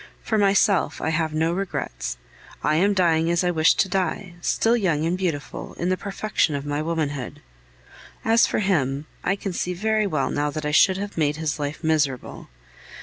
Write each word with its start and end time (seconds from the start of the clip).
For 0.23 0.35
myself, 0.39 0.99
I 0.99 1.09
have 1.09 1.31
no 1.31 1.53
regrets. 1.53 2.17
I 2.63 2.77
am 2.77 2.95
dying 2.95 3.29
as 3.29 3.43
I 3.43 3.51
wished 3.51 3.79
to 3.81 3.87
die, 3.87 4.33
still 4.41 4.75
young 4.75 5.05
and 5.05 5.15
beautiful, 5.15 5.75
in 5.75 5.89
the 5.89 5.95
perfection 5.95 6.55
of 6.55 6.65
my 6.65 6.81
womanhood. 6.81 7.39
"As 8.25 8.47
for 8.47 8.61
him, 8.61 9.05
I 9.23 9.35
can 9.35 9.53
see 9.53 9.75
very 9.75 10.07
well 10.07 10.31
now 10.31 10.49
that 10.49 10.65
I 10.65 10.71
should 10.71 10.97
have 10.97 11.19
made 11.19 11.35
his 11.35 11.59
life 11.59 11.83
miserable. 11.83 12.49